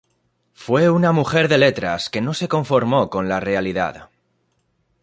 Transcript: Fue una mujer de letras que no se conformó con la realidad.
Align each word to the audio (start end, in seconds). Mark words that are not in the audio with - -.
Fue 0.55 0.89
una 0.89 1.11
mujer 1.11 1.47
de 1.47 1.59
letras 1.59 2.09
que 2.09 2.21
no 2.21 2.33
se 2.33 2.47
conformó 2.47 3.07
con 3.11 3.29
la 3.29 3.39
realidad. 3.39 4.09